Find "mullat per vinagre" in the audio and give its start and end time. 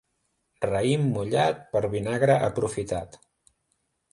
1.17-2.39